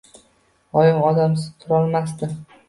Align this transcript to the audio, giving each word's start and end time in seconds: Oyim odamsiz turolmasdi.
Oyim 0.83 0.97
odamsiz 1.09 1.45
turolmasdi. 1.65 2.33